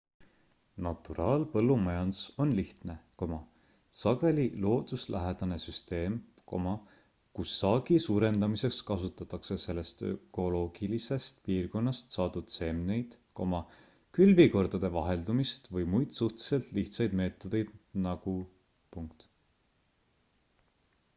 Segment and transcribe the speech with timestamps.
[0.83, 2.93] naturaalpõllumajandus on lihtne
[4.03, 6.15] sageli looduslähedane süsteem
[6.53, 13.15] kus saagi suurendamiseks kasutatakse sellest ökoloogilisest piirkonnast saadud seemneid
[14.19, 17.73] külvikordade vaheldumist või muid suhteliselt lihtsaid meetodeid
[18.11, 18.37] nagu